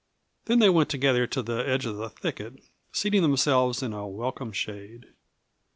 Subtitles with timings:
[0.45, 2.53] Then they went together to the edge of the thicket,
[2.91, 5.13] seating themselves in a welcome shade.